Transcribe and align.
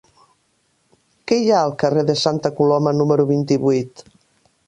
Què 1.31 1.37
hi 1.41 1.51
ha 1.55 1.59
al 1.65 1.75
carrer 1.83 2.05
de 2.09 2.17
Santa 2.23 2.53
Coloma 2.61 2.95
número 3.03 3.27
vint-i-vuit? 3.35 4.05